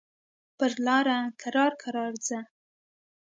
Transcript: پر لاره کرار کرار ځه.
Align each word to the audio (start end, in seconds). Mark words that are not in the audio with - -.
پر 0.57 0.71
لاره 0.85 1.19
کرار 1.41 1.71
کرار 1.81 2.13
ځه. 2.27 2.39